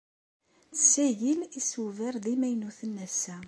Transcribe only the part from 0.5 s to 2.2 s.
Tessagel isubar